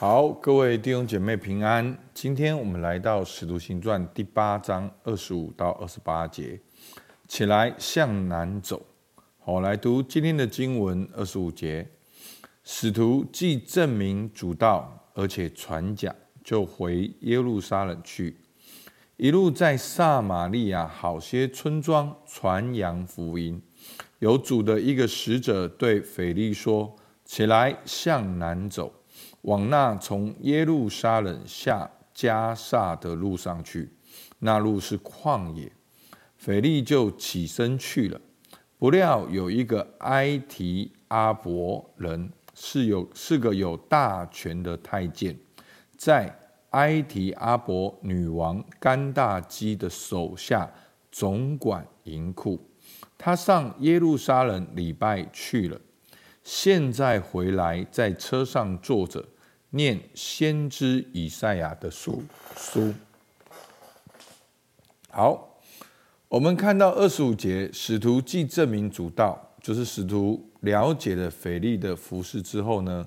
[0.00, 1.98] 好，各位弟兄姐妹平安。
[2.14, 6.60] 今天我们来到《使徒行传》第八章二十五到二十八节，
[7.26, 8.80] 起来向南走。
[9.40, 11.84] 好，来读今天的经文二十五节。
[12.62, 18.36] 使徒既证明主道，而且传讲，就回耶路撒冷去，
[19.16, 23.60] 一路在撒玛利亚好些村庄传扬福音。
[24.20, 26.94] 有主的一个使者对腓利说
[27.26, 28.92] ：“起来向南走。”
[29.42, 33.90] 往那从耶路撒冷下加萨的路上去，
[34.38, 35.70] 那路是旷野。
[36.36, 38.20] 腓利就起身去了。
[38.78, 45.36] 不料有一个埃提阿伯人，是有是个有大权的太监，
[45.96, 46.32] 在
[46.70, 50.70] 埃提阿伯女王甘大基的手下
[51.10, 52.60] 总管银库。
[53.16, 55.80] 他上耶路撒冷礼拜去了。
[56.50, 59.22] 现在回来，在车上坐着，
[59.68, 62.22] 念先知以赛亚的书
[62.56, 62.94] 书。
[65.10, 65.60] 好，
[66.26, 73.06] 我们看到二十五节，使徒既证明主道，就是使徒了解了腓利的服饰之后呢，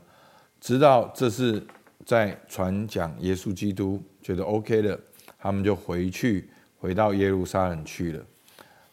[0.60, 1.66] 知道这是
[2.06, 5.00] 在传讲耶稣基督，觉得 OK 的，
[5.40, 8.24] 他们就回去，回到耶路撒冷去了。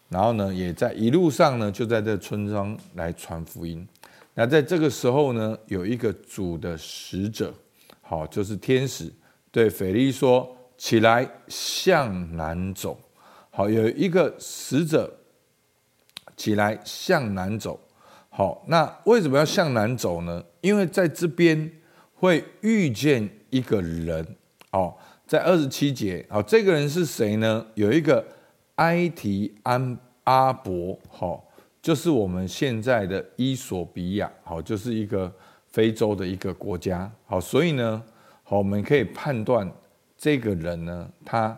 [0.09, 3.87] 然后呢，也在一路上呢，就在这村庄来传福音。
[4.41, 7.53] 那在这个时候呢，有一个主的使者，
[8.01, 9.13] 好，就是天使，
[9.51, 12.97] 对腓利说：“起来，向南走。”
[13.51, 15.13] 好，有一个使者
[16.37, 17.81] 起来向南走。
[18.29, 20.45] 好，那为什么要向南走呢？
[20.61, 21.73] 因为在这边
[22.15, 24.25] 会遇见一个人。
[24.71, 24.95] 哦，
[25.27, 27.67] 在二十七节，好，这个人是谁呢？
[27.75, 28.25] 有一个
[28.77, 31.48] 埃提安阿伯，好。
[31.81, 35.33] 就是我们现在的伊索比亚，好，就是一个
[35.69, 38.03] 非洲的一个国家，好，所以呢，
[38.43, 39.71] 好，我们可以判断
[40.17, 41.57] 这个人呢，他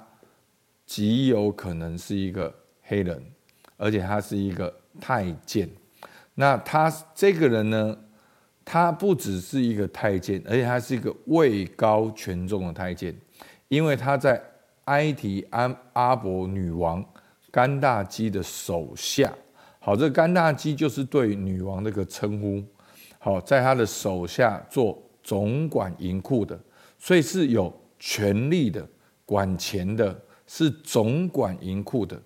[0.85, 3.23] 极有可能是一个黑人，
[3.77, 5.69] 而且他是一个太监。
[6.35, 7.97] 那他这个人呢，
[8.65, 13.15] 他不只是一个太监，而且他是一个位高权重的太监，
[13.69, 14.41] 因为他在
[14.85, 17.05] 埃提安阿伯女王
[17.51, 19.33] 甘大基的手下。
[19.91, 22.63] 好，这甘大基就是对女王的一个称呼。
[23.19, 26.57] 好，在他的手下做总管银库的，
[26.97, 28.87] 所以是有权力的，
[29.27, 32.17] 管钱的，是总管银库的。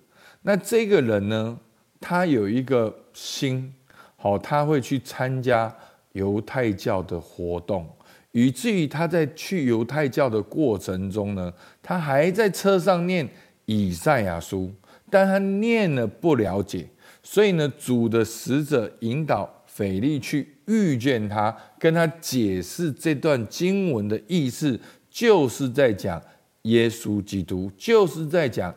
[0.43, 1.59] 那这个人呢，
[1.99, 3.73] 他有一个心，
[4.17, 5.75] 好，他会去参加
[6.13, 7.89] 犹太教的活动，
[8.33, 11.51] 以至于他在去犹太教的过程中呢，
[11.83, 13.27] 他还在车上念
[13.65, 14.71] 以赛亚书，
[15.09, 16.87] 但他念了不了解。
[17.27, 24.79] 所以呢，主的使者引导腓利去遇见他，跟他解释这段经文的意思，
[25.11, 26.23] 就是在讲
[26.63, 28.73] 耶稣基督，就是在讲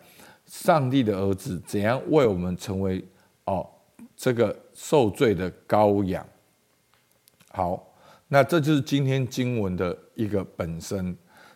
[0.46, 3.04] 上帝的儿子怎样为我们成为
[3.44, 3.70] 哦
[4.16, 6.26] 这个受罪的羔羊。
[7.50, 7.94] 好，
[8.30, 11.16] 那这就是今天经文的一个本身。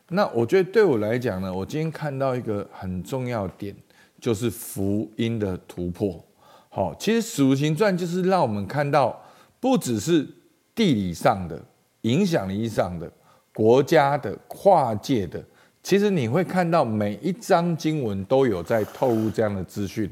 [0.09, 3.73] 那我觉得对我来讲呢，我今天看到一个很重要点，
[4.19, 6.21] 就是福音的突破。
[6.73, 9.21] 好，其实《使徒行传》就是让我们看到，
[9.59, 10.25] 不只是
[10.73, 11.61] 地理上的、
[12.03, 13.11] 影响力上的、
[13.53, 15.43] 国家的、跨界的，
[15.83, 20.09] 其实你会看到每一章经文都有在透露这样的资讯。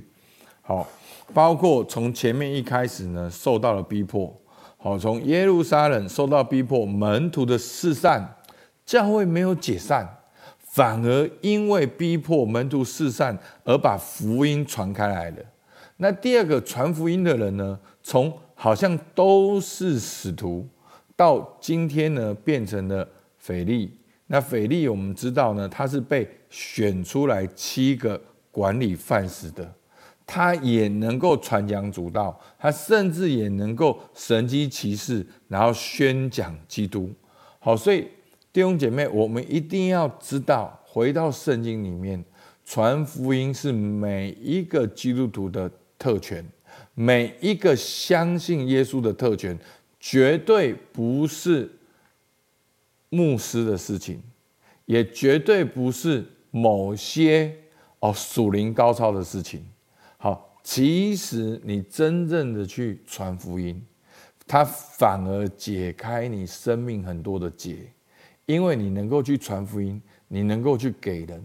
[0.61, 0.85] 好，
[1.33, 4.35] 包括从前面一开始呢，受到了逼迫。
[4.75, 8.35] 好，从耶路撒冷受到逼迫，门徒的四散，
[8.85, 10.05] 教会没有解散，
[10.57, 15.37] 反而因为逼迫门徒四散，而把福音传开来了。
[16.01, 20.65] 那第二个传福音的人呢，从好像都是使徒，
[21.13, 23.05] 到今天呢变成了
[23.37, 23.93] 腓利。
[24.27, 29.69] 那腓利我们知道呢，他是被选出来七个管理饭食的，
[30.25, 37.11] 他也能够传讲主道，他甚至也能够神迹奇事，然后宣讲基督。
[37.59, 38.07] 好，所以
[38.53, 42.23] 弟兄姐妹，我们一定要知道，回到圣经里面，
[42.63, 45.69] 传福音是每一个基督徒的。
[45.99, 46.43] 特权，
[46.95, 49.59] 每一个相信耶稣的特权，
[49.99, 51.69] 绝对不是
[53.09, 54.23] 牧师的事情，
[54.85, 57.53] 也绝对不是某些
[57.99, 59.61] 哦属灵高超的事情。
[60.15, 63.85] 好，其实你真正的去传福音，
[64.47, 67.91] 它反而解开你生命很多的结，
[68.45, 71.43] 因为你能够去传福音，你能够去给人，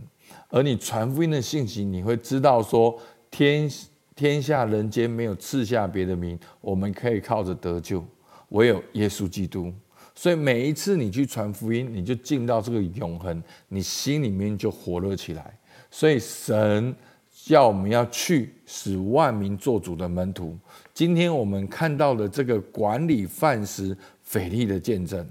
[0.49, 2.97] 而你传福音的信息，你会知道说
[3.33, 3.69] 天。
[4.17, 8.05] 天下人间没有赐下别的名，我们可以靠着得救，
[8.51, 9.73] 唯有耶稣基督。
[10.15, 15.59] 所以每一次你去传福音，你就进到这个永恒，你心里面就火热起来。
[15.91, 16.95] 所以神
[17.33, 20.57] 叫我们要去使万民做主的门徒。
[20.93, 25.27] 今天我们看到的这个管理饭食腓利的见证，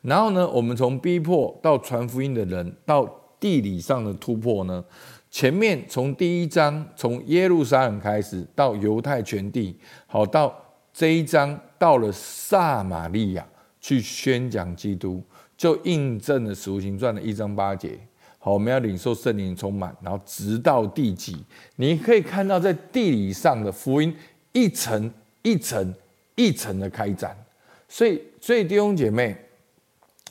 [0.00, 3.06] 然后呢，我们从逼迫到传福音的人，到
[3.38, 4.82] 地理上的突破呢，
[5.32, 9.74] 前面从第一章从耶路撒冷开始，到犹太全地，
[10.06, 10.54] 好到
[10.92, 13.44] 这一章到了撒玛利亚
[13.80, 15.22] 去宣讲基督，
[15.56, 17.98] 就印证了使徒行传的一章八节。
[18.38, 21.42] 好，我们要领受圣灵充满，然后直到地极，
[21.76, 24.14] 你可以看到在地理上的福音
[24.52, 25.94] 一层一层
[26.34, 27.34] 一层的开展。
[27.88, 29.34] 所以，所以弟兄姐妹，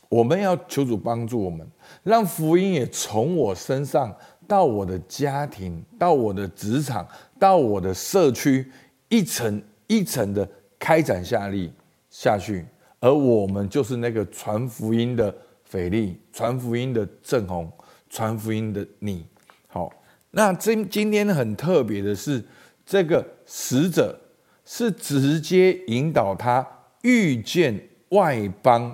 [0.10, 1.66] 我们要求主帮助我们，
[2.04, 4.16] 让福音也从我身上
[4.48, 7.08] 到我的家庭，到我的职场，
[7.40, 8.72] 到我的社区，
[9.10, 10.48] 一层一层的
[10.80, 11.72] 开展下力
[12.10, 12.66] 下去。
[13.00, 15.34] 而我们就是那个传福音的
[15.64, 17.72] 腓力，传福音的正红。
[18.14, 19.26] 传福音的你，
[19.70, 19.90] 好，
[20.32, 22.44] 那今今天很特别的是，
[22.86, 24.20] 这个使者
[24.66, 26.68] 是直接引导他
[27.04, 28.94] 遇见外邦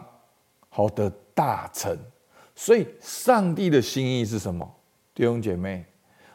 [0.70, 1.98] 好的大臣，
[2.54, 4.72] 所以上帝的心意是什么？
[5.18, 5.84] 弟兄姐妹，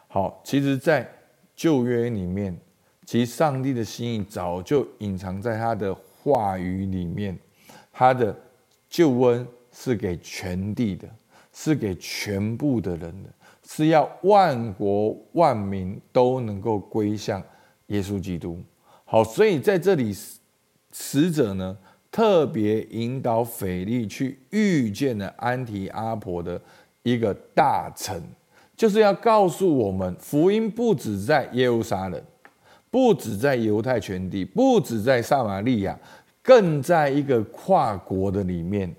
[0.09, 1.09] 好，其实，在
[1.55, 2.53] 旧约里面，
[3.05, 7.39] 其实上帝的心意早就隐藏在他的话语里面，
[7.93, 8.37] 他的
[8.89, 11.07] 救恩是给全地的。
[11.55, 13.29] 是给全部的人的，
[13.63, 17.39] 是要万国万民都能够归向
[17.89, 18.59] 耶稣基督。
[19.05, 20.11] 好，所以在这里，
[20.91, 21.77] 使者呢
[22.09, 26.59] 特别引导腓利去遇见了安提阿婆的
[27.03, 28.19] 一个大臣，
[28.75, 32.21] 就是要告诉我们，福音不止在耶路撒冷，
[32.89, 35.97] 不止在犹太全地，不止在撒玛利亚，
[36.41, 38.95] 更在一个跨国的里面，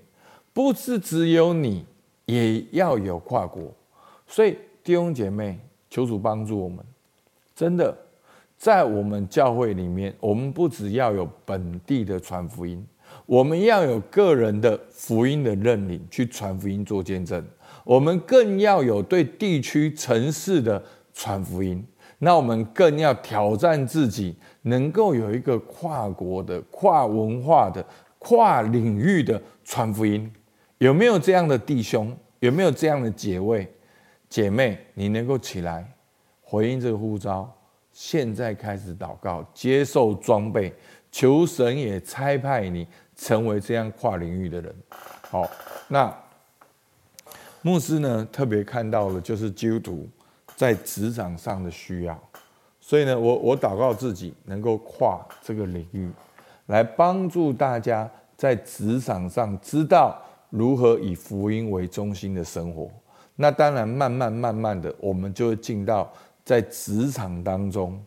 [0.53, 1.85] 不是只有你。
[2.27, 3.71] 也要有跨国，
[4.25, 5.59] 所以弟兄姐妹，
[5.91, 6.79] 求主帮助我们。
[7.55, 7.95] 真的，
[8.57, 12.83] 在我们教会里面，我们不只要有本地的传福音，
[13.25, 17.43] 我们要有个人的福音的认领，去传福音做见证。
[17.83, 20.83] 我们更要有对地区城市的
[21.13, 21.85] 传福音。
[22.19, 27.85] 那我们更要挑战自己，能够有一个跨国的、跨文化的、
[28.19, 30.31] 跨领域的传福音。
[30.77, 32.15] 有没有这样的弟兄？
[32.39, 33.67] 有没有这样的姐妹？
[34.29, 35.85] 姐妹，你能够起来
[36.41, 37.51] 回应这个呼召？
[37.91, 40.73] 现在开始祷告，接受装备，
[41.11, 44.75] 求神也差派你成为这样跨领域的人。
[45.29, 45.49] 好，
[45.87, 46.13] 那
[47.61, 48.27] 牧师呢？
[48.31, 50.07] 特别看到了，就是基督徒
[50.55, 52.19] 在职场上的需要，
[52.79, 56.09] 所以呢，我我祷告自己能够跨这个领域，
[56.67, 60.21] 来帮助大家在职场上知道。
[60.51, 62.89] 如何以福音为中心的生活？
[63.35, 66.09] 那当然，慢慢慢慢的，我们就会进到
[66.45, 68.01] 在职场当中，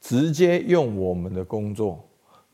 [0.00, 2.04] 直接用我们的工作，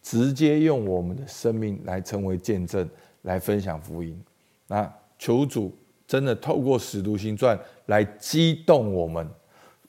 [0.02, 2.86] 直接用我们的生命来成为见证，
[3.22, 4.20] 来分享福音。
[4.66, 5.74] 那求主
[6.06, 9.26] 真的透过使徒行传来激动我们，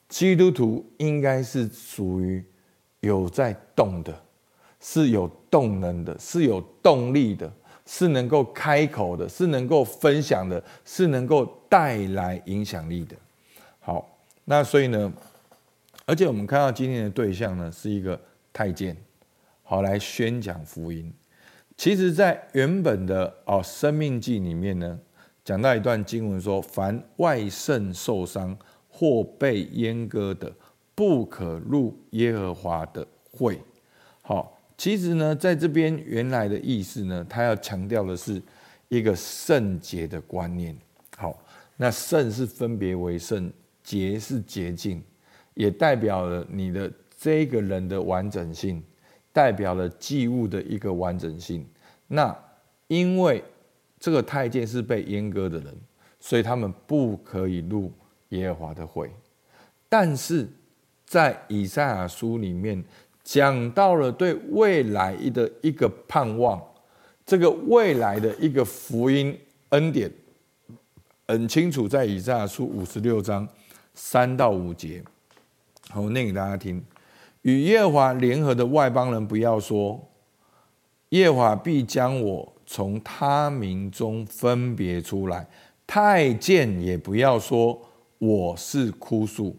[0.07, 2.45] 基督徒应该是属于
[3.01, 4.13] 有在动的，
[4.79, 7.51] 是有动能的，是有动力的。
[7.85, 13.13] 是能够开口的，是能够分享的，是能够带来影响力的。
[13.81, 14.09] 好，
[14.45, 15.11] 那所以呢，
[16.05, 18.17] 而且我们看到今天的对象呢，是一个
[18.53, 18.95] 太监，
[19.63, 21.11] 好来宣讲福音。
[21.75, 24.99] 其实，在原本的哦《生命记》里面呢，
[25.43, 28.55] 讲到一段经文说：“凡外肾受伤
[28.87, 30.53] 或被阉割的，
[30.93, 33.59] 不可入耶和华的会。”
[34.21, 34.59] 好。
[34.75, 38.41] 其实呢，在这边原来的意思呢，他要强调的是
[38.89, 40.75] 一个圣洁的观念。
[41.15, 41.39] 好，
[41.77, 43.53] 那圣是分别为圣，
[43.83, 45.01] 洁是洁净，
[45.53, 48.83] 也代表了你的这个人的完整性，
[49.33, 51.67] 代表了祭物的一个完整性。
[52.07, 52.33] 那
[52.87, 53.43] 因为
[53.99, 55.75] 这个太监是被阉割的人，
[56.21, 57.91] 所以他们不可以入
[58.29, 59.11] 耶和华的会。
[59.89, 60.47] 但是
[61.05, 62.81] 在以赛亚书里面。
[63.25, 66.61] 讲到了对未来的一个盼望，
[67.25, 70.11] 这个未来的一个福音恩典，
[71.25, 73.47] 很清楚，在以赛亚书五十六章
[73.93, 75.01] 三到五节，
[75.89, 76.83] 好，我念给大家听：
[77.43, 80.09] 与耶华联合的外邦人，不要说，
[81.09, 85.45] 耶华必将我从他民中分别出来；
[85.85, 87.79] 太监也不要说，
[88.17, 89.55] 我是枯树。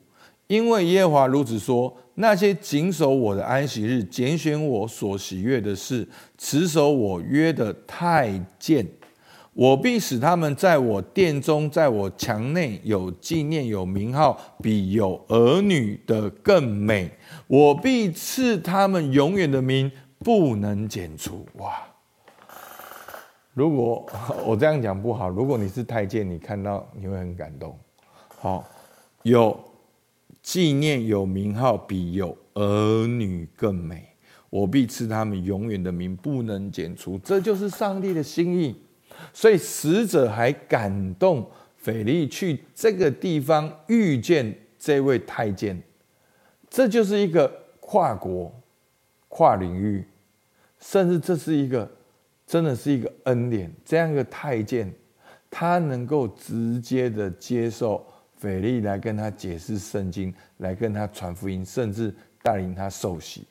[0.47, 8.87] 因为耶华如此说：那些谨守我的安息日、拣选我所喜悦的事、持守我约的太监，
[9.55, 17.11] 我必使他们在我殿中、在我墙内有纪念、有名号，比有儿女的更美。
[17.47, 21.47] 我必赐他们永远的名，不能剪除。
[21.55, 21.73] 哇！
[23.53, 24.05] 如果
[24.45, 27.79] 我这样讲不好，如果你是太监，你看到你会很感动。
[28.39, 28.65] 好，
[29.23, 29.59] 有。
[30.43, 34.07] 纪念有名号，比有儿女更美。
[34.51, 37.19] 我必赐他们永远的名，不能剪除。
[37.25, 38.77] 这就是上帝的心意。
[39.33, 45.83] 所以使者还感动腓利去这个地方遇见这位太监。
[46.69, 47.47] 这就是一个
[47.81, 48.53] 跨国、
[49.29, 50.05] 跨领域，
[50.79, 51.91] 甚至这是一个
[52.47, 53.73] 真的是一个恩典。
[53.85, 54.93] 这样一个太监，
[55.51, 58.07] 他能够直接的接受。
[58.37, 63.47] 腓利来跟他解释圣经，来跟他传福音，甚至带领他受洗，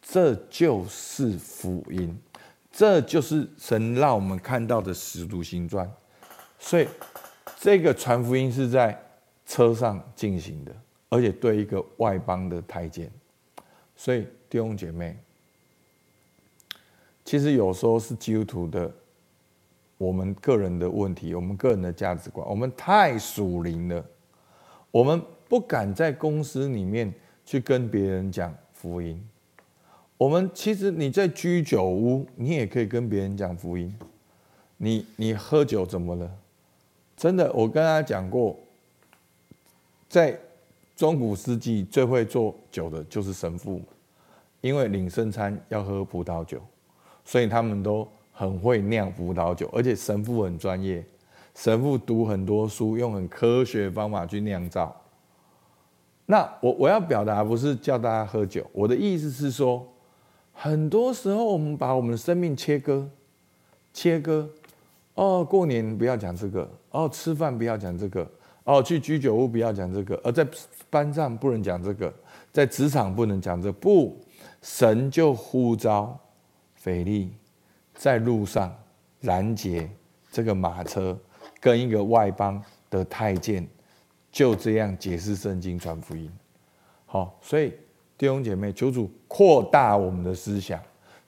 [0.00, 2.16] 这就是福音，
[2.78, 5.92] 这就是神让我们看到的使徒行传。
[6.60, 6.86] 所以，
[7.58, 8.96] 这个传福音是在
[9.44, 10.72] 车上进行的，
[11.08, 13.10] 而且对一个外邦的太监。
[13.96, 15.18] 所以弟兄姐妹，
[17.24, 18.88] 其实有时候是基督徒的。
[19.96, 24.04] 我们个人的问题，我们个人的价值观，我们太属灵了，
[24.92, 27.12] 我们不敢在公司里面
[27.44, 29.20] 去跟别人讲福音。
[30.18, 33.96] 我们其实你在居酒屋，你也可以跟别人讲福音。
[34.76, 36.30] 你你喝酒怎么了？
[37.16, 38.54] 真的，我跟他讲过，
[40.10, 40.38] 在
[40.94, 43.80] 中古世纪最会做酒的就是神父，
[44.60, 46.60] 因为领圣餐要喝葡萄酒，
[47.24, 48.06] 所以他们都。
[48.30, 51.04] 很会酿葡萄酒，而且神父很专业，
[51.56, 54.94] 神父读很多书，用很科学方法去酿造。
[56.26, 59.84] 那我我要表达不是叫大家喝酒，我的意思是说，
[60.60, 63.06] 很多时候我们把我们的生命切割，
[63.94, 64.50] 切割。
[65.14, 68.28] 哦，过年不要讲这个，哦，吃饭不要讲这个，
[68.64, 70.44] 哦，去居酒屋不要讲这个，而在
[70.90, 72.12] 班上不能讲这个，
[72.52, 74.16] 在职场不能讲这，不，
[74.60, 76.18] 神就呼召
[76.74, 77.32] 腓利。
[77.94, 78.76] 在路上
[79.22, 79.88] 拦截
[80.30, 81.18] 这个马车，
[81.60, 83.66] 跟一个外邦的太监，
[84.30, 86.30] 就这样解释圣经、传福音。
[87.06, 87.72] 好，所以
[88.18, 90.78] 弟兄姐妹，求主扩大我们的思想，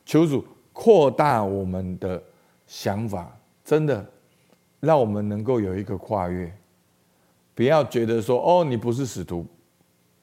[0.05, 2.23] 求主扩大我们的
[2.67, 4.05] 想法，真的
[4.81, 6.53] 让我们能够有一个跨越。
[7.55, 9.47] 不要觉得说哦，你不是使徒，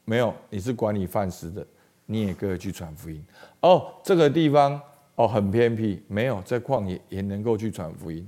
[0.06, 1.66] 没有，你是管理饭食的，
[2.06, 3.26] 你也可以去传福音。
[3.62, 4.80] 哦，这个地方。
[5.20, 8.24] 哦，很偏僻，没有在旷野也能够去传福音。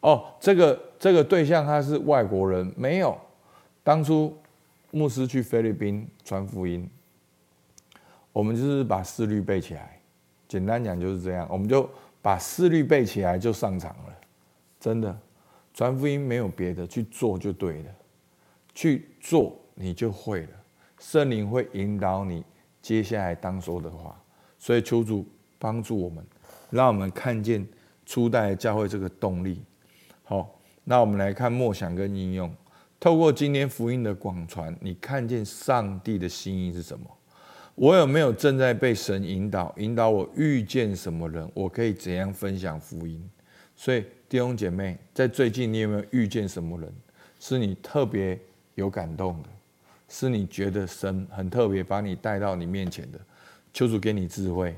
[0.00, 3.16] 哦，这个这个对象他是外国人，没有。
[3.82, 4.36] 当初
[4.90, 6.86] 牧师去菲律宾传福音，
[8.36, 9.98] 我们就是把四律背起来，
[10.46, 11.88] 简单讲就是这样，我们就
[12.20, 14.14] 把四律背起来就上场了。
[14.78, 15.18] 真的，
[15.72, 17.90] 传福音没有别的，去做就对了，
[18.74, 20.50] 去做你就会了，
[20.98, 22.44] 圣灵会引导你
[22.82, 24.14] 接下来当说的话，
[24.58, 25.26] 所以求主。
[25.58, 26.22] 帮助我们，
[26.68, 27.66] 让我们看见
[28.04, 29.62] 初代教会这个动力。
[30.22, 32.54] 好，那我们来看默想跟应用。
[33.00, 37.06] 透过今天福音的广传，你看见上帝的心意是什么？
[37.76, 39.72] 我有没有正在被神引导？
[39.76, 41.48] 引导我遇见什么人？
[41.52, 43.22] 我可以怎样分享福音？
[43.76, 46.90] 所以弟兄姐妹，在最近你有没有遇见什么人，
[47.38, 48.38] 是你特别
[48.76, 49.48] 有感动的？
[50.08, 53.20] 是你觉得神很特别把你带到你面前的？
[53.74, 54.74] 求主给你智慧。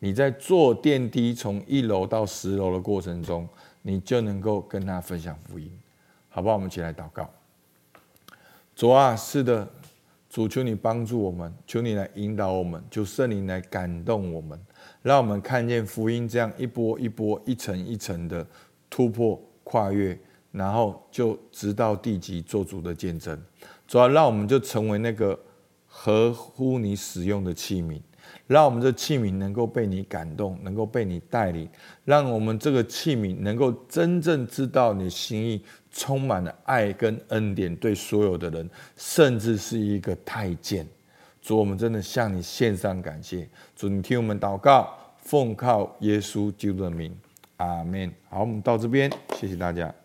[0.00, 3.48] 你在坐电梯从一楼到十楼的过程中，
[3.82, 5.70] 你就能够跟他分享福音，
[6.28, 6.54] 好不好？
[6.54, 7.30] 我们一起来祷告。
[8.74, 9.68] 主啊，是的，
[10.30, 14.56] 主求你帮助我们，求你来引导我们，求圣灵来感动我们，
[15.02, 18.46] 让我们看见福音这样一波一波、一层一层的
[18.88, 20.16] 突破跨越，
[20.52, 23.36] 然后就直到地极做主的见证。
[23.88, 25.36] 主要，让我们就成为那个
[25.84, 28.00] 合乎你使用的器皿。
[28.46, 31.68] 让我们这器皿能够被你感动，能够被你带领，
[32.04, 40.86] 让我们这个器皿能够真正知道你心意，充满了爱跟恩典，对所有的人，甚至是一个太监。
[41.42, 43.48] 主，我们真的向你献上感谢。
[43.74, 47.16] 主，你听我们祷告，奉靠耶稣基督的名，
[47.56, 48.12] 阿门。
[48.28, 49.99] 好，我们到这边，谢谢大家。